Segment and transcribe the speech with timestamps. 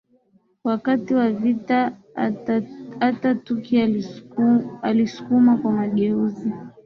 [0.63, 1.97] wakati wa vita
[3.05, 3.65] Ataturk
[4.81, 6.51] alisukuma kwa mageuzi